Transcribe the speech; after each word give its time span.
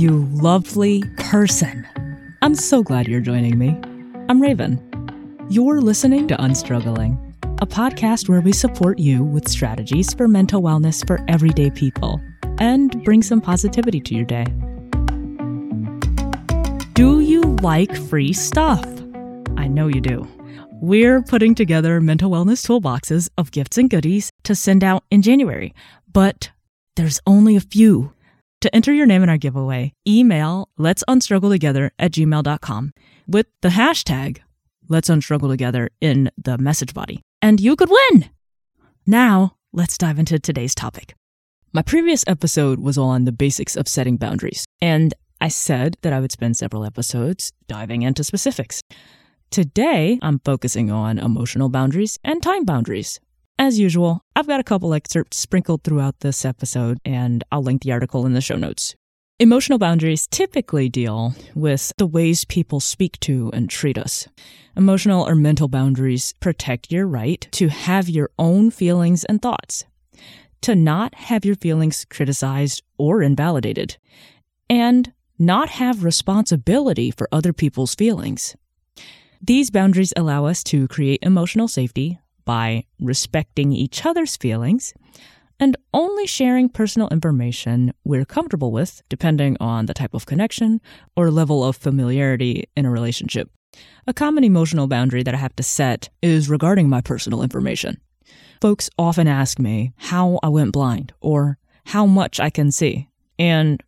you 0.00 0.26
lovely 0.32 1.04
person. 1.18 1.86
I'm 2.40 2.54
so 2.54 2.82
glad 2.82 3.06
you're 3.06 3.20
joining 3.20 3.58
me. 3.58 3.78
I'm 4.30 4.40
Raven. 4.40 4.80
You're 5.50 5.82
listening 5.82 6.26
to 6.28 6.36
Unstruggling, 6.38 7.18
a 7.60 7.66
podcast 7.66 8.26
where 8.26 8.40
we 8.40 8.52
support 8.54 8.98
you 8.98 9.22
with 9.22 9.46
strategies 9.46 10.14
for 10.14 10.26
mental 10.26 10.62
wellness 10.62 11.06
for 11.06 11.20
everyday 11.28 11.68
people 11.68 12.18
and 12.58 13.04
bring 13.04 13.22
some 13.22 13.42
positivity 13.42 14.00
to 14.00 14.14
your 14.14 14.24
day. 14.24 14.46
Do 16.94 17.20
you 17.20 17.42
like 17.60 17.94
free 17.94 18.32
stuff? 18.32 18.82
I 19.58 19.68
know 19.68 19.88
you 19.88 20.00
do. 20.00 20.26
We're 20.80 21.20
putting 21.20 21.54
together 21.54 22.00
mental 22.00 22.30
wellness 22.30 22.66
toolboxes 22.66 23.28
of 23.36 23.50
gifts 23.50 23.76
and 23.76 23.90
goodies 23.90 24.32
to 24.44 24.54
send 24.54 24.82
out 24.82 25.04
in 25.10 25.20
January, 25.20 25.74
but 26.10 26.50
there's 26.96 27.20
only 27.26 27.54
a 27.54 27.60
few. 27.60 28.14
To 28.60 28.74
enter 28.74 28.92
your 28.92 29.06
name 29.06 29.22
in 29.22 29.28
our 29.28 29.38
giveaway, 29.38 29.94
email 30.06 30.68
let's 30.76 31.02
unstruggle 31.08 31.50
together 31.50 31.92
at 31.98 32.12
gmail.com 32.12 32.92
with 33.26 33.46
the 33.62 33.70
hashtag 33.70 34.40
let's 34.90 35.08
unstruggle 35.08 35.48
together 35.48 35.88
in 36.02 36.30
the 36.36 36.58
message 36.58 36.92
body, 36.92 37.22
and 37.40 37.60
you 37.60 37.76
could 37.76 37.88
win. 37.88 38.28
Now, 39.06 39.56
let's 39.72 39.96
dive 39.96 40.18
into 40.18 40.38
today's 40.38 40.74
topic. 40.74 41.14
My 41.72 41.82
previous 41.82 42.24
episode 42.26 42.80
was 42.80 42.98
on 42.98 43.24
the 43.24 43.32
basics 43.32 43.76
of 43.76 43.88
setting 43.88 44.16
boundaries, 44.16 44.66
and 44.82 45.14
I 45.40 45.48
said 45.48 45.96
that 46.02 46.12
I 46.12 46.20
would 46.20 46.32
spend 46.32 46.56
several 46.56 46.84
episodes 46.84 47.52
diving 47.68 48.02
into 48.02 48.24
specifics. 48.24 48.82
Today, 49.50 50.18
I'm 50.20 50.40
focusing 50.40 50.90
on 50.90 51.18
emotional 51.18 51.68
boundaries 51.68 52.18
and 52.24 52.42
time 52.42 52.64
boundaries. 52.64 53.20
As 53.60 53.78
usual, 53.78 54.24
I've 54.34 54.46
got 54.46 54.58
a 54.58 54.64
couple 54.64 54.94
excerpts 54.94 55.36
sprinkled 55.36 55.84
throughout 55.84 56.20
this 56.20 56.46
episode, 56.46 56.98
and 57.04 57.44
I'll 57.52 57.62
link 57.62 57.82
the 57.82 57.92
article 57.92 58.24
in 58.24 58.32
the 58.32 58.40
show 58.40 58.56
notes. 58.56 58.96
Emotional 59.38 59.78
boundaries 59.78 60.26
typically 60.26 60.88
deal 60.88 61.34
with 61.54 61.92
the 61.98 62.06
ways 62.06 62.46
people 62.46 62.80
speak 62.80 63.20
to 63.20 63.50
and 63.52 63.68
treat 63.68 63.98
us. 63.98 64.26
Emotional 64.78 65.28
or 65.28 65.34
mental 65.34 65.68
boundaries 65.68 66.32
protect 66.40 66.90
your 66.90 67.06
right 67.06 67.46
to 67.50 67.68
have 67.68 68.08
your 68.08 68.30
own 68.38 68.70
feelings 68.70 69.24
and 69.24 69.42
thoughts, 69.42 69.84
to 70.62 70.74
not 70.74 71.14
have 71.14 71.44
your 71.44 71.56
feelings 71.56 72.06
criticized 72.08 72.82
or 72.96 73.20
invalidated, 73.20 73.98
and 74.70 75.12
not 75.38 75.68
have 75.68 76.02
responsibility 76.02 77.10
for 77.10 77.28
other 77.30 77.52
people's 77.52 77.94
feelings. 77.94 78.56
These 79.42 79.70
boundaries 79.70 80.14
allow 80.16 80.46
us 80.46 80.64
to 80.64 80.88
create 80.88 81.18
emotional 81.20 81.68
safety 81.68 82.19
by 82.44 82.84
respecting 83.00 83.72
each 83.72 84.04
other's 84.04 84.36
feelings 84.36 84.94
and 85.60 85.76
only 85.92 86.26
sharing 86.26 86.68
personal 86.68 87.08
information 87.08 87.92
we're 88.02 88.24
comfortable 88.24 88.72
with, 88.72 89.02
depending 89.08 89.56
on 89.60 89.86
the 89.86 89.94
type 89.94 90.14
of 90.14 90.26
connection 90.26 90.80
or 91.14 91.30
level 91.30 91.62
of 91.62 91.76
familiarity 91.76 92.64
in 92.76 92.86
a 92.86 92.90
relationship. 92.90 93.50
A 94.06 94.14
common 94.14 94.42
emotional 94.42 94.86
boundary 94.86 95.22
that 95.22 95.34
I 95.34 95.38
have 95.38 95.54
to 95.56 95.62
set 95.62 96.08
is 96.22 96.48
regarding 96.48 96.88
my 96.88 97.02
personal 97.02 97.42
information. 97.42 98.00
Folks 98.60 98.90
often 98.98 99.28
ask 99.28 99.58
me 99.58 99.92
how 99.96 100.40
I 100.42 100.48
went 100.48 100.72
blind 100.72 101.12
or 101.20 101.58
how 101.86 102.06
much 102.06 102.40
I 102.40 102.50
can 102.50 102.72
see. 102.72 103.08
And 103.38 103.82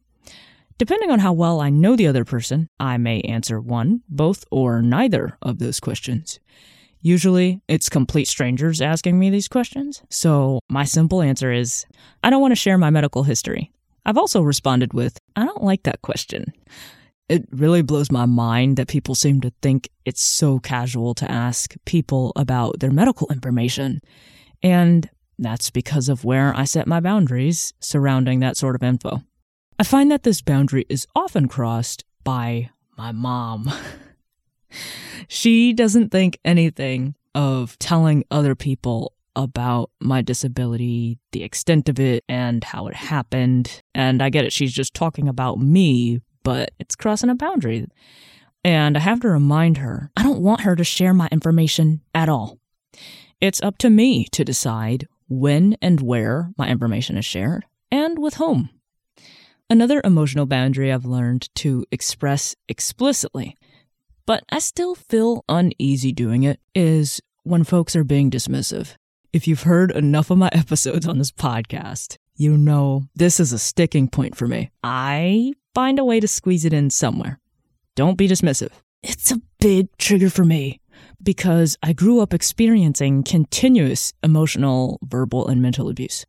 depending 0.79 1.11
on 1.11 1.19
how 1.19 1.33
well 1.33 1.61
I 1.61 1.71
know 1.71 1.97
the 1.97 2.07
other 2.07 2.25
person, 2.25 2.69
I 2.79 2.97
may 2.97 3.21
answer 3.23 3.61
one, 3.61 4.03
both, 4.09 4.45
or 4.51 4.83
neither 4.83 5.37
of 5.43 5.59
those 5.59 5.81
questions. 5.81 6.39
Usually, 7.03 7.61
it's 7.67 7.89
complete 7.89 8.29
strangers 8.29 8.81
asking 8.81 9.19
me 9.19 9.29
these 9.29 9.49
questions. 9.49 10.03
So, 10.09 10.61
my 10.71 10.85
simple 10.85 11.21
answer 11.21 11.53
is 11.53 11.85
I 12.23 12.31
don't 12.31 12.41
want 12.41 12.53
to 12.53 12.57
share 12.57 12.79
my 12.79 12.91
medical 12.91 13.25
history. 13.25 13.73
I've 14.07 14.19
also 14.19 14.41
responded 14.41 14.95
with, 14.95 15.19
I 15.35 15.45
don't 15.45 15.65
like 15.65 15.83
that 15.83 16.03
question. 16.03 16.53
It 17.29 17.45
really 17.51 17.83
blows 17.83 18.11
my 18.11 18.27
mind 18.27 18.77
that 18.77 18.89
people 18.89 19.15
seem 19.17 19.41
to 19.41 19.53
think 19.63 19.89
it's 20.05 20.23
so 20.23 20.61
casual 20.61 21.15
to 21.15 21.31
ask 21.31 21.75
people 21.87 22.33
about 22.37 22.79
their 22.81 22.91
medical 22.91 23.27
information. 23.33 24.01
And 24.63 25.09
that's 25.39 25.71
because 25.71 26.09
of 26.09 26.25
where 26.25 26.57
I 26.57 26.65
set 26.65 26.87
my 26.87 27.01
boundaries 27.01 27.73
surrounding 27.81 28.41
that 28.41 28.57
sort 28.57 28.77
of 28.77 28.83
info. 28.83 29.23
I 29.79 29.85
find 29.85 30.11
that 30.13 30.23
this 30.23 30.41
boundary 30.41 30.85
is 30.89 31.07
often 31.17 31.49
crossed 31.49 32.05
by 32.23 32.71
my 32.97 33.11
mom. 33.11 33.73
she 35.29 35.73
doesn't 35.73 36.11
think 36.11 36.39
anything 36.45 37.15
of 37.35 37.79
telling 37.79 38.25
other 38.31 38.55
people 38.55 39.13
about 39.35 39.91
my 40.01 40.21
disability, 40.21 41.19
the 41.33 41.43
extent 41.43 41.89
of 41.89 41.99
it, 41.99 42.25
and 42.29 42.63
how 42.63 42.87
it 42.87 42.95
happened. 42.95 43.83
And 43.95 44.23
I 44.23 44.31
get 44.31 44.45
it, 44.45 44.53
she's 44.53 44.73
just 44.73 44.95
talking 44.95 45.29
about 45.29 45.59
me, 45.59 46.21
but 46.43 46.73
it's 46.79 46.97
crossing 46.97 47.31
a 47.31 47.35
boundary. 47.35 47.87
And 48.65 48.97
I 48.97 49.01
have 49.01 49.21
to 49.21 49.29
remind 49.29 49.79
her 49.79 50.11
I 50.17 50.23
don't 50.23 50.43
want 50.43 50.63
her 50.63 50.77
to 50.77 50.85
share 50.85 51.15
my 51.15 51.29
information 51.33 52.03
at 52.15 52.29
all. 52.29 52.59
It's 53.41 53.63
up 53.63 53.79
to 53.79 53.91
me 53.91 54.27
to 54.33 54.45
decide 54.45 55.09
when 55.29 55.77
and 55.81 56.01
where 56.01 56.53
my 56.57 56.69
information 56.69 57.17
is 57.17 57.25
shared 57.25 57.65
and 57.91 58.19
with 58.19 58.35
whom. 58.35 58.71
Another 59.69 60.03
emotional 60.05 60.47
boundary 60.47 60.93
I've 60.93 61.07
learned 61.07 61.49
to 61.57 61.85
express 61.91 62.55
explicitly 62.69 63.57
but 64.27 64.45
I 64.51 64.59
still 64.59 64.95
feel 64.95 65.45
uneasy 65.49 66.13
doing 66.13 66.43
it, 66.43 66.61
is 66.75 67.21
when 67.43 67.65
folks 67.65 67.97
are 67.97 68.05
being 68.05 68.31
dismissive. 68.31 68.95
If 69.33 69.49
you've 69.49 69.63
heard 69.63 69.91
enough 69.91 70.31
of 70.31 70.39
my 70.39 70.51
episodes 70.53 71.07
on 71.07 71.19
this 71.19 71.33
podcast, 71.33 72.17
you 72.37 72.57
know 72.57 73.05
this 73.15 73.41
is 73.41 73.53
a 73.53 73.59
sticking 73.59 74.09
point 74.09 74.37
for 74.37 74.47
me. 74.47 74.71
I 74.83 75.53
find 75.75 75.99
a 75.99 76.05
way 76.05 76.21
to 76.21 76.29
squeeze 76.29 76.65
it 76.65 76.73
in 76.73 76.91
somewhere. 76.91 77.39
Don't 77.95 78.19
be 78.19 78.29
dismissive. 78.29 78.73
It's 79.03 79.31
a 79.31 79.41
big 79.61 79.89
trigger 79.99 80.31
for 80.31 80.45
me 80.45 80.81
because 81.23 81.77
I 81.83 81.93
grew 81.93 82.21
up 82.21 82.33
experiencing 82.33 83.23
continuous 83.23 84.13
emotional, 84.23 84.99
verbal, 85.03 85.49
and 85.49 85.61
mental 85.61 85.89
abuse. 85.89 86.25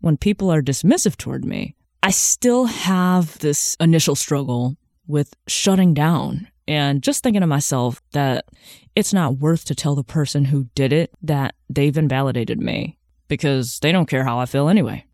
When 0.00 0.16
people 0.16 0.50
are 0.52 0.62
dismissive 0.62 1.16
toward 1.16 1.44
me, 1.44 1.74
I 2.02 2.10
still 2.10 2.66
have 2.66 3.38
this 3.38 3.76
initial 3.80 4.14
struggle 4.14 4.76
with 5.06 5.34
shutting 5.46 5.94
down 5.94 6.48
and 6.68 7.02
just 7.02 7.22
thinking 7.22 7.40
to 7.40 7.46
myself 7.46 8.00
that 8.12 8.44
it's 8.94 9.14
not 9.14 9.38
worth 9.38 9.64
to 9.64 9.74
tell 9.74 9.94
the 9.94 10.04
person 10.04 10.44
who 10.44 10.64
did 10.74 10.92
it 10.92 11.10
that 11.22 11.54
they've 11.70 11.96
invalidated 11.96 12.60
me 12.60 12.98
because 13.26 13.78
they 13.80 13.90
don't 13.90 14.08
care 14.08 14.24
how 14.24 14.38
I 14.38 14.46
feel 14.46 14.68
anyway. 14.68 15.04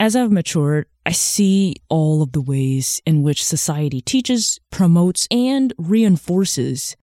As 0.00 0.16
I've 0.16 0.32
matured, 0.32 0.86
I 1.04 1.12
see 1.12 1.76
all 1.88 2.22
of 2.22 2.32
the 2.32 2.40
ways 2.40 3.02
in 3.04 3.22
which 3.22 3.44
society 3.44 4.00
teaches, 4.00 4.58
promotes, 4.70 5.28
and 5.30 5.74
reinforces 5.76 6.96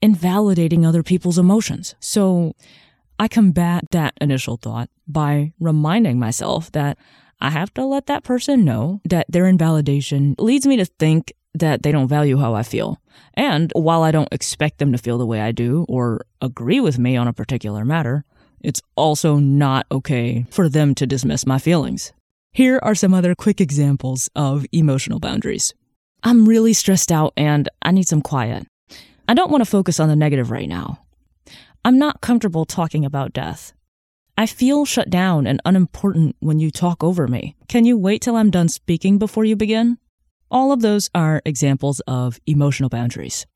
invalidating 0.00 0.84
other 0.84 1.02
people's 1.02 1.38
emotions. 1.38 1.94
So 2.00 2.54
I 3.18 3.28
combat 3.28 3.84
that 3.92 4.14
initial 4.20 4.56
thought 4.56 4.90
by 5.06 5.52
reminding 5.60 6.18
myself 6.18 6.72
that 6.72 6.98
I 7.40 7.50
have 7.50 7.72
to 7.74 7.84
let 7.84 8.06
that 8.06 8.24
person 8.24 8.64
know 8.64 9.00
that 9.04 9.26
their 9.28 9.46
invalidation 9.46 10.34
leads 10.38 10.66
me 10.66 10.76
to 10.76 10.84
think 10.84 11.32
that 11.54 11.82
they 11.82 11.92
don't 11.92 12.08
value 12.08 12.38
how 12.38 12.54
I 12.54 12.62
feel. 12.62 13.00
And 13.34 13.72
while 13.74 14.02
I 14.02 14.10
don't 14.10 14.32
expect 14.32 14.78
them 14.78 14.92
to 14.92 14.98
feel 14.98 15.18
the 15.18 15.26
way 15.26 15.40
I 15.40 15.52
do 15.52 15.84
or 15.88 16.24
agree 16.40 16.80
with 16.80 16.98
me 16.98 17.16
on 17.16 17.28
a 17.28 17.32
particular 17.32 17.84
matter, 17.84 18.24
it's 18.60 18.82
also 18.96 19.36
not 19.36 19.86
okay 19.90 20.46
for 20.50 20.68
them 20.68 20.94
to 20.94 21.06
dismiss 21.06 21.46
my 21.46 21.58
feelings. 21.58 22.12
Here 22.52 22.78
are 22.82 22.94
some 22.94 23.14
other 23.14 23.34
quick 23.34 23.60
examples 23.60 24.30
of 24.36 24.66
emotional 24.72 25.18
boundaries. 25.18 25.74
I'm 26.22 26.48
really 26.48 26.72
stressed 26.72 27.10
out 27.10 27.32
and 27.36 27.68
I 27.82 27.90
need 27.90 28.06
some 28.06 28.22
quiet. 28.22 28.66
I 29.28 29.34
don't 29.34 29.50
want 29.50 29.62
to 29.62 29.70
focus 29.70 29.98
on 29.98 30.08
the 30.08 30.16
negative 30.16 30.50
right 30.50 30.68
now. 30.68 31.00
I'm 31.84 31.98
not 31.98 32.20
comfortable 32.20 32.64
talking 32.64 33.04
about 33.04 33.32
death. 33.32 33.72
I 34.38 34.46
feel 34.46 34.84
shut 34.84 35.10
down 35.10 35.46
and 35.46 35.60
unimportant 35.64 36.36
when 36.40 36.58
you 36.58 36.70
talk 36.70 37.02
over 37.02 37.26
me. 37.26 37.56
Can 37.68 37.84
you 37.84 37.98
wait 37.98 38.22
till 38.22 38.36
I'm 38.36 38.50
done 38.50 38.68
speaking 38.68 39.18
before 39.18 39.44
you 39.44 39.56
begin? 39.56 39.98
All 40.52 40.70
of 40.70 40.82
those 40.82 41.08
are 41.14 41.40
examples 41.46 42.00
of 42.00 42.38
emotional 42.46 42.90
boundaries. 42.90 43.46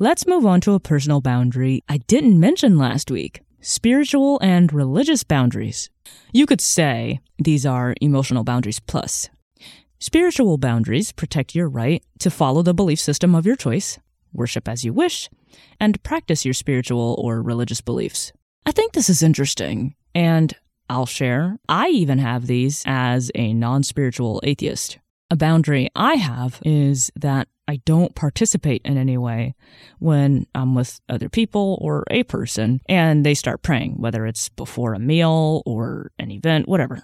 Let's 0.00 0.26
move 0.26 0.44
on 0.44 0.60
to 0.62 0.72
a 0.72 0.80
personal 0.80 1.20
boundary 1.20 1.84
I 1.88 1.98
didn't 1.98 2.40
mention 2.40 2.76
last 2.76 3.08
week 3.08 3.40
spiritual 3.60 4.40
and 4.42 4.72
religious 4.72 5.22
boundaries. 5.22 5.90
You 6.32 6.46
could 6.46 6.60
say 6.60 7.20
these 7.38 7.64
are 7.64 7.94
emotional 8.00 8.42
boundaries 8.42 8.80
plus. 8.80 9.28
Spiritual 10.00 10.58
boundaries 10.58 11.12
protect 11.12 11.54
your 11.54 11.68
right 11.68 12.02
to 12.18 12.30
follow 12.30 12.62
the 12.62 12.74
belief 12.74 12.98
system 12.98 13.34
of 13.36 13.46
your 13.46 13.54
choice, 13.54 14.00
worship 14.32 14.66
as 14.66 14.84
you 14.84 14.92
wish, 14.92 15.30
and 15.78 16.02
practice 16.02 16.44
your 16.44 16.54
spiritual 16.54 17.14
or 17.22 17.42
religious 17.42 17.80
beliefs. 17.80 18.32
I 18.66 18.72
think 18.72 18.92
this 18.92 19.08
is 19.08 19.22
interesting, 19.22 19.94
and 20.16 20.52
I'll 20.88 21.06
share. 21.06 21.58
I 21.68 21.90
even 21.90 22.18
have 22.18 22.48
these 22.48 22.82
as 22.86 23.30
a 23.36 23.52
non 23.52 23.84
spiritual 23.84 24.40
atheist. 24.42 24.98
A 25.32 25.36
boundary 25.36 25.88
I 25.94 26.14
have 26.14 26.60
is 26.64 27.12
that 27.14 27.46
I 27.68 27.76
don't 27.84 28.16
participate 28.16 28.82
in 28.84 28.98
any 28.98 29.16
way 29.16 29.54
when 30.00 30.46
I'm 30.56 30.74
with 30.74 31.00
other 31.08 31.28
people 31.28 31.78
or 31.80 32.02
a 32.10 32.24
person 32.24 32.80
and 32.88 33.24
they 33.24 33.34
start 33.34 33.62
praying, 33.62 34.00
whether 34.00 34.26
it's 34.26 34.48
before 34.48 34.92
a 34.92 34.98
meal 34.98 35.62
or 35.64 36.10
an 36.18 36.32
event, 36.32 36.66
whatever. 36.66 37.02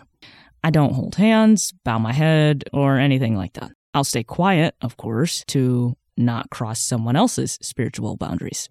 I 0.64 0.70
don't 0.70 0.94
hold 0.94 1.14
hands, 1.14 1.73
bow 1.84 1.99
my 1.99 2.12
head, 2.12 2.64
or 2.73 2.99
anything 2.99 3.37
like 3.37 3.52
that. 3.52 3.70
I'll 3.94 4.02
stay 4.02 4.25
quiet, 4.25 4.75
of 4.82 4.96
course, 4.96 5.44
to 5.49 5.96
not 6.17 6.50
cross 6.50 6.81
someone 6.81 7.14
else's 7.14 7.58
spiritual 7.62 8.17
boundaries. 8.17 8.69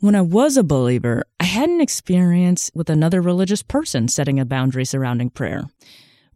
When 0.00 0.14
I 0.14 0.20
was 0.20 0.58
a 0.58 0.62
believer, 0.62 1.24
I 1.40 1.44
had 1.44 1.70
an 1.70 1.80
experience 1.80 2.70
with 2.74 2.90
another 2.90 3.22
religious 3.22 3.62
person 3.62 4.08
setting 4.08 4.38
a 4.38 4.44
boundary 4.44 4.84
surrounding 4.84 5.30
prayer. 5.30 5.64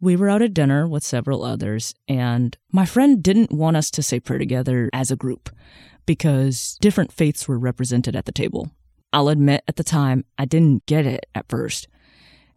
We 0.01 0.15
were 0.15 0.29
out 0.29 0.41
at 0.41 0.53
dinner 0.53 0.87
with 0.87 1.03
several 1.03 1.43
others, 1.43 1.93
and 2.07 2.57
my 2.71 2.85
friend 2.85 3.21
didn't 3.21 3.51
want 3.51 3.75
us 3.75 3.91
to 3.91 4.01
say 4.01 4.19
prayer 4.19 4.39
together 4.39 4.89
as 4.93 5.11
a 5.11 5.17
group 5.17 5.49
because 6.05 6.77
different 6.79 7.11
faiths 7.11 7.47
were 7.47 7.59
represented 7.59 8.15
at 8.15 8.25
the 8.25 8.31
table. 8.31 8.71
I'll 9.11 9.27
admit 9.27 9.63
at 9.67 9.75
the 9.75 9.83
time 9.83 10.23
I 10.37 10.45
didn't 10.45 10.85
get 10.85 11.05
it 11.05 11.25
at 11.35 11.49
first. 11.49 11.87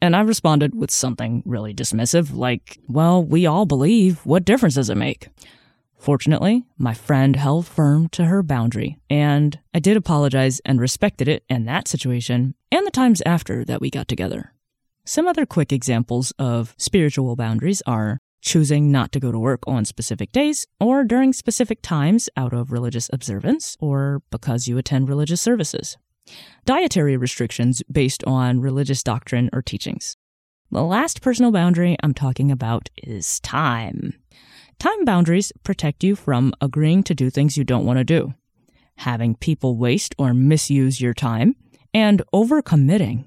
And 0.01 0.15
I 0.15 0.21
responded 0.21 0.75
with 0.75 0.91
something 0.91 1.43
really 1.45 1.75
dismissive, 1.75 2.35
like, 2.35 2.79
well, 2.89 3.23
we 3.23 3.47
all 3.47 3.67
believe. 3.67 4.25
What 4.25 4.45
difference 4.45 4.75
does 4.75 4.91
it 4.91 4.97
make? 4.97 5.29
Fortunately, 5.99 6.65
my 6.79 6.95
friend 6.95 7.37
held 7.37 7.67
firm 7.67 8.09
to 8.11 8.25
her 8.25 8.43
boundary, 8.43 8.99
and 9.09 9.59
I 9.73 9.79
did 9.79 9.97
apologize 9.97 10.61
and 10.65 10.81
respected 10.81 11.29
it 11.29 11.45
in 11.49 11.65
that 11.65 11.87
situation 11.87 12.55
and 12.73 12.87
the 12.87 12.91
times 12.91 13.23
after 13.27 13.65
that 13.65 13.81
we 13.81 13.91
got 13.91 14.09
together. 14.09 14.52
Some 15.05 15.27
other 15.27 15.47
quick 15.47 15.73
examples 15.73 16.33
of 16.39 16.75
spiritual 16.79 17.35
boundaries 17.35 17.83
are 17.87 18.19
choosing 18.41 18.93
not 18.93 19.11
to 19.13 19.21
go 19.21 19.33
to 19.33 19.39
work 19.39 19.63
on 19.67 19.85
specific 19.85 20.31
days 20.31 20.67
or 20.79 21.03
during 21.03 21.33
specific 21.33 21.83
times 21.83 22.29
out 22.37 22.53
of 22.53 22.71
religious 22.71 23.11
observance 23.13 23.77
or 23.81 24.23
because 24.31 24.69
you 24.69 24.79
attend 24.79 25.09
religious 25.09 25.41
services. 25.41 25.97
Dietary 26.65 27.17
restrictions 27.17 27.83
based 27.91 28.23
on 28.25 28.61
religious 28.61 29.03
doctrine 29.03 29.51
or 29.53 29.61
teachings. 29.61 30.17
The 30.71 30.83
last 30.83 31.21
personal 31.21 31.51
boundary 31.51 31.97
I'm 32.03 32.15
talking 32.15 32.53
about 32.53 32.89
is 32.97 33.41
time. 33.41 34.15
Time 34.79 35.05
boundaries 35.05 35.53
protect 35.65 36.05
you 36.05 36.15
from 36.15 36.55
agreeing 36.61 37.03
to 37.05 37.15
do 37.15 37.29
things 37.29 37.57
you 37.57 37.65
don't 37.65 37.85
want 37.85 37.99
to 37.99 38.05
do, 38.05 38.35
having 38.99 39.35
people 39.35 39.77
waste 39.77 40.15
or 40.17 40.33
misuse 40.33 41.01
your 41.01 41.13
time, 41.13 41.57
and 41.93 42.23
overcommitting. 42.33 43.25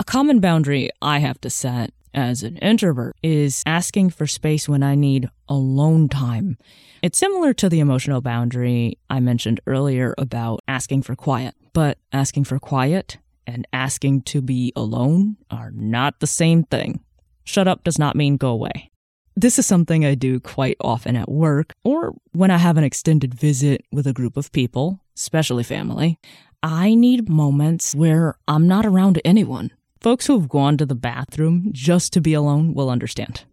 A 0.00 0.04
common 0.04 0.40
boundary 0.40 0.88
I 1.02 1.18
have 1.18 1.38
to 1.42 1.50
set 1.50 1.92
as 2.14 2.42
an 2.42 2.56
introvert 2.56 3.16
is 3.22 3.62
asking 3.66 4.08
for 4.08 4.26
space 4.26 4.66
when 4.66 4.82
I 4.82 4.94
need 4.94 5.28
alone 5.46 6.08
time. 6.08 6.56
It's 7.02 7.18
similar 7.18 7.52
to 7.52 7.68
the 7.68 7.80
emotional 7.80 8.22
boundary 8.22 8.96
I 9.10 9.20
mentioned 9.20 9.60
earlier 9.66 10.14
about 10.16 10.60
asking 10.66 11.02
for 11.02 11.14
quiet, 11.14 11.54
but 11.74 11.98
asking 12.14 12.44
for 12.44 12.58
quiet 12.58 13.18
and 13.46 13.68
asking 13.74 14.22
to 14.22 14.40
be 14.40 14.72
alone 14.74 15.36
are 15.50 15.70
not 15.70 16.20
the 16.20 16.26
same 16.26 16.64
thing. 16.64 17.00
Shut 17.44 17.68
up 17.68 17.84
does 17.84 17.98
not 17.98 18.16
mean 18.16 18.38
go 18.38 18.48
away. 18.48 18.90
This 19.36 19.58
is 19.58 19.66
something 19.66 20.06
I 20.06 20.14
do 20.14 20.40
quite 20.40 20.78
often 20.80 21.14
at 21.14 21.30
work 21.30 21.74
or 21.84 22.14
when 22.32 22.50
I 22.50 22.56
have 22.56 22.78
an 22.78 22.84
extended 22.84 23.34
visit 23.34 23.84
with 23.92 24.06
a 24.06 24.14
group 24.14 24.38
of 24.38 24.50
people, 24.52 25.00
especially 25.14 25.62
family. 25.62 26.18
I 26.62 26.94
need 26.94 27.28
moments 27.28 27.94
where 27.94 28.38
I'm 28.48 28.66
not 28.66 28.86
around 28.86 29.20
anyone. 29.26 29.72
Folks 30.00 30.26
who 30.26 30.38
have 30.38 30.48
gone 30.48 30.78
to 30.78 30.86
the 30.86 30.94
bathroom 30.94 31.68
just 31.72 32.14
to 32.14 32.22
be 32.22 32.32
alone 32.32 32.72
will 32.72 32.88
understand. 32.88 33.44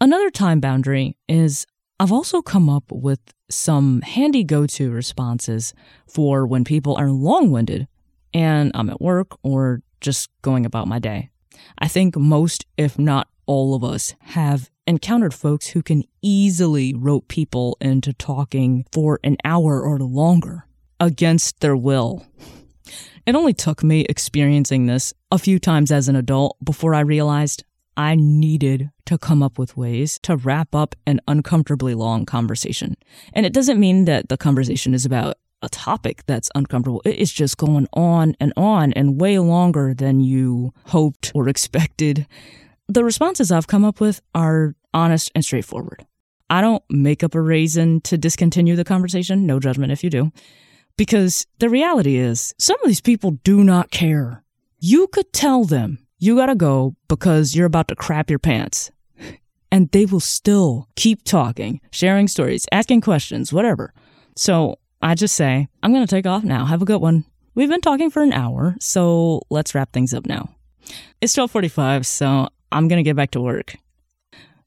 Another 0.00 0.30
time 0.30 0.60
boundary 0.60 1.16
is 1.28 1.66
I've 1.98 2.12
also 2.12 2.42
come 2.42 2.68
up 2.68 2.84
with 2.92 3.18
some 3.50 4.00
handy 4.02 4.44
go 4.44 4.66
to 4.68 4.92
responses 4.92 5.74
for 6.06 6.46
when 6.46 6.62
people 6.62 6.94
are 6.96 7.10
long 7.10 7.50
winded 7.50 7.88
and 8.32 8.70
I'm 8.72 8.88
at 8.88 9.00
work 9.00 9.36
or 9.42 9.82
just 10.00 10.30
going 10.42 10.64
about 10.64 10.86
my 10.86 11.00
day. 11.00 11.30
I 11.76 11.88
think 11.88 12.16
most, 12.16 12.66
if 12.78 12.96
not 12.96 13.26
all 13.46 13.74
of 13.74 13.82
us, 13.82 14.14
have 14.20 14.70
encountered 14.86 15.34
folks 15.34 15.68
who 15.68 15.82
can 15.82 16.04
easily 16.22 16.94
rope 16.94 17.26
people 17.26 17.76
into 17.80 18.12
talking 18.12 18.86
for 18.92 19.18
an 19.24 19.38
hour 19.44 19.82
or 19.82 19.98
longer 19.98 20.66
against 21.00 21.58
their 21.58 21.76
will. 21.76 22.24
It 23.26 23.34
only 23.34 23.52
took 23.52 23.82
me 23.82 24.06
experiencing 24.08 24.86
this 24.86 25.12
a 25.30 25.38
few 25.38 25.58
times 25.58 25.92
as 25.92 26.08
an 26.08 26.16
adult 26.16 26.56
before 26.64 26.94
I 26.94 27.00
realized 27.00 27.64
I 27.96 28.14
needed 28.14 28.90
to 29.06 29.18
come 29.18 29.42
up 29.42 29.58
with 29.58 29.76
ways 29.76 30.18
to 30.22 30.36
wrap 30.36 30.74
up 30.74 30.94
an 31.06 31.20
uncomfortably 31.28 31.94
long 31.94 32.24
conversation. 32.24 32.96
And 33.32 33.44
it 33.44 33.52
doesn't 33.52 33.80
mean 33.80 34.06
that 34.06 34.28
the 34.28 34.36
conversation 34.36 34.94
is 34.94 35.04
about 35.04 35.36
a 35.62 35.68
topic 35.68 36.22
that's 36.26 36.50
uncomfortable. 36.54 37.02
It's 37.04 37.32
just 37.32 37.58
going 37.58 37.86
on 37.92 38.34
and 38.40 38.52
on 38.56 38.92
and 38.94 39.20
way 39.20 39.38
longer 39.38 39.92
than 39.92 40.20
you 40.20 40.72
hoped 40.86 41.32
or 41.34 41.48
expected. 41.48 42.26
The 42.88 43.04
responses 43.04 43.52
I've 43.52 43.66
come 43.66 43.84
up 43.84 44.00
with 44.00 44.22
are 44.34 44.74
honest 44.94 45.30
and 45.34 45.44
straightforward. 45.44 46.06
I 46.48 46.60
don't 46.60 46.82
make 46.88 47.22
up 47.22 47.34
a 47.34 47.40
reason 47.40 48.00
to 48.02 48.16
discontinue 48.18 48.76
the 48.76 48.84
conversation, 48.84 49.46
no 49.46 49.60
judgment 49.60 49.92
if 49.92 50.02
you 50.02 50.10
do, 50.10 50.32
because 51.00 51.46
the 51.60 51.70
reality 51.70 52.18
is 52.18 52.54
some 52.58 52.76
of 52.82 52.86
these 52.86 53.00
people 53.00 53.30
do 53.42 53.64
not 53.64 53.90
care. 53.90 54.44
You 54.80 55.06
could 55.06 55.32
tell 55.32 55.64
them 55.64 55.98
you 56.18 56.36
gotta 56.36 56.54
go 56.54 56.94
because 57.08 57.56
you're 57.56 57.64
about 57.64 57.88
to 57.88 57.96
crap 57.96 58.28
your 58.28 58.38
pants. 58.38 58.90
And 59.72 59.90
they 59.92 60.04
will 60.04 60.20
still 60.20 60.88
keep 60.96 61.22
talking, 61.24 61.80
sharing 61.90 62.28
stories, 62.28 62.66
asking 62.70 63.00
questions, 63.00 63.50
whatever. 63.50 63.94
So 64.36 64.78
I 65.00 65.14
just 65.14 65.36
say, 65.36 65.68
I'm 65.82 65.94
gonna 65.94 66.06
take 66.06 66.26
off 66.26 66.44
now. 66.44 66.66
Have 66.66 66.82
a 66.82 66.84
good 66.92 67.00
one. 67.00 67.24
We've 67.54 67.70
been 67.70 67.80
talking 67.80 68.10
for 68.10 68.22
an 68.22 68.34
hour, 68.34 68.76
so 68.78 69.40
let's 69.48 69.74
wrap 69.74 69.92
things 69.92 70.12
up 70.12 70.26
now. 70.26 70.50
It's 71.22 71.34
1245, 71.34 72.06
so 72.06 72.48
I'm 72.72 72.88
gonna 72.88 73.04
get 73.04 73.16
back 73.16 73.30
to 73.30 73.40
work. 73.40 73.76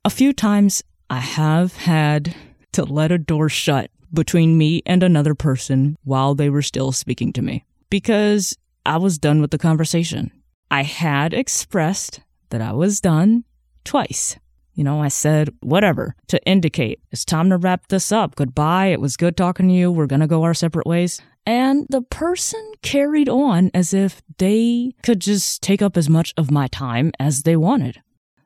A 0.03 0.09
few 0.09 0.33
times 0.33 0.81
I 1.11 1.19
have 1.19 1.75
had 1.75 2.33
to 2.71 2.85
let 2.85 3.11
a 3.11 3.19
door 3.19 3.49
shut 3.49 3.91
between 4.13 4.57
me 4.57 4.81
and 4.85 5.03
another 5.03 5.35
person 5.35 5.97
while 6.03 6.35
they 6.35 6.49
were 6.49 6.61
still 6.61 6.91
speaking 6.91 7.33
to 7.33 7.41
me 7.41 7.65
because 7.89 8.57
I 8.85 8.97
was 8.97 9.17
done 9.17 9.41
with 9.41 9.51
the 9.51 9.57
conversation. 9.57 10.31
I 10.69 10.83
had 10.83 11.33
expressed 11.33 12.21
that 12.49 12.61
I 12.61 12.73
was 12.73 12.99
done 12.99 13.43
twice. 13.83 14.37
You 14.73 14.83
know, 14.83 15.01
I 15.01 15.07
said 15.07 15.49
whatever 15.61 16.15
to 16.27 16.43
indicate 16.45 16.99
it's 17.11 17.25
time 17.25 17.49
to 17.51 17.57
wrap 17.57 17.87
this 17.87 18.11
up. 18.11 18.35
Goodbye. 18.35 18.87
It 18.87 18.99
was 18.99 19.17
good 19.17 19.37
talking 19.37 19.67
to 19.67 19.73
you. 19.73 19.91
We're 19.91 20.07
going 20.07 20.21
to 20.21 20.27
go 20.27 20.43
our 20.43 20.53
separate 20.53 20.87
ways. 20.87 21.21
And 21.45 21.85
the 21.89 22.01
person 22.01 22.59
carried 22.81 23.29
on 23.29 23.69
as 23.73 23.93
if 23.93 24.21
they 24.37 24.93
could 25.03 25.19
just 25.19 25.61
take 25.61 25.81
up 25.81 25.97
as 25.97 26.09
much 26.09 26.33
of 26.37 26.49
my 26.49 26.67
time 26.67 27.11
as 27.19 27.43
they 27.43 27.55
wanted. 27.55 28.01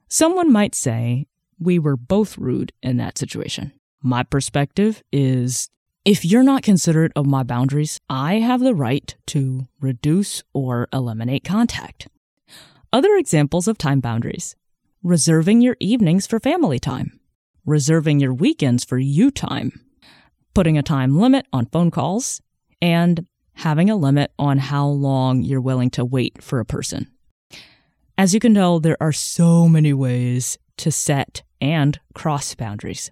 Someone 0.09 0.51
might 0.51 0.75
say 0.75 1.27
we 1.59 1.79
were 1.79 1.95
both 1.95 2.37
rude 2.37 2.73
in 2.81 2.97
that 2.97 3.17
situation. 3.17 3.71
My 4.01 4.23
perspective 4.23 5.03
is 5.11 5.69
if 6.05 6.23
you're 6.23 6.43
not 6.43 6.63
considerate 6.63 7.11
of 7.15 7.25
my 7.25 7.43
boundaries, 7.43 7.99
I 8.09 8.35
have 8.35 8.61
the 8.61 8.75
right 8.75 9.13
to 9.27 9.67
reduce 9.79 10.43
or 10.53 10.87
eliminate 10.93 11.43
contact. 11.43 12.07
Other 12.93 13.15
examples 13.15 13.67
of 13.67 13.77
time 13.77 13.99
boundaries 13.99 14.55
reserving 15.03 15.61
your 15.61 15.77
evenings 15.79 16.25
for 16.27 16.39
family 16.39 16.79
time, 16.79 17.19
reserving 17.65 18.19
your 18.19 18.33
weekends 18.33 18.83
for 18.83 18.97
you 18.97 19.31
time, 19.31 19.81
putting 20.53 20.77
a 20.77 20.83
time 20.83 21.19
limit 21.19 21.45
on 21.53 21.65
phone 21.67 21.91
calls, 21.91 22.41
and 22.81 23.25
having 23.53 23.89
a 23.89 23.95
limit 23.95 24.31
on 24.37 24.57
how 24.57 24.87
long 24.87 25.41
you're 25.41 25.61
willing 25.61 25.89
to 25.89 26.05
wait 26.05 26.41
for 26.41 26.59
a 26.59 26.65
person. 26.65 27.07
As 28.17 28.33
you 28.33 28.39
can 28.39 28.53
tell, 28.53 28.79
there 28.79 28.97
are 28.99 29.11
so 29.11 29.67
many 29.67 29.93
ways 29.93 30.57
to 30.77 30.91
set 30.91 31.43
and 31.61 31.99
cross 32.13 32.55
boundaries. 32.55 33.11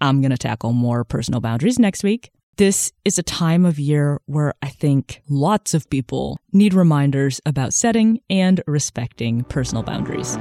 I'm 0.00 0.20
going 0.20 0.30
to 0.30 0.38
tackle 0.38 0.72
more 0.72 1.04
personal 1.04 1.40
boundaries 1.40 1.78
next 1.78 2.02
week. 2.02 2.30
This 2.56 2.92
is 3.04 3.18
a 3.18 3.22
time 3.22 3.66
of 3.66 3.78
year 3.78 4.18
where 4.24 4.54
I 4.62 4.68
think 4.68 5.20
lots 5.28 5.74
of 5.74 5.90
people 5.90 6.38
need 6.52 6.72
reminders 6.72 7.38
about 7.44 7.74
setting 7.74 8.20
and 8.30 8.62
respecting 8.66 9.44
personal 9.44 9.82
boundaries. 9.82 10.38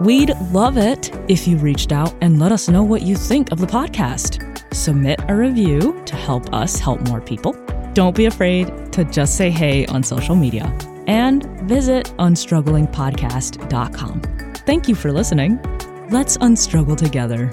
We'd 0.00 0.32
love 0.52 0.78
it 0.78 1.10
if 1.28 1.48
you 1.48 1.56
reached 1.56 1.90
out 1.90 2.14
and 2.20 2.38
let 2.38 2.52
us 2.52 2.68
know 2.68 2.84
what 2.84 3.02
you 3.02 3.16
think 3.16 3.50
of 3.50 3.58
the 3.58 3.66
podcast. 3.66 4.72
Submit 4.72 5.18
a 5.26 5.34
review 5.34 6.00
to 6.06 6.14
help 6.14 6.54
us 6.54 6.78
help 6.78 7.00
more 7.08 7.20
people. 7.20 7.56
Don't 7.94 8.14
be 8.14 8.26
afraid 8.26 8.92
to 8.92 9.04
just 9.04 9.36
say 9.36 9.50
hey 9.50 9.86
on 9.86 10.04
social 10.04 10.36
media 10.36 10.72
and 11.08 11.46
visit 11.68 12.06
unstrugglingpodcast.com. 12.18 14.22
Thank 14.66 14.88
you 14.88 14.94
for 14.94 15.12
listening. 15.12 15.58
Let's 16.10 16.36
unstruggle 16.36 16.96
together 16.96 17.50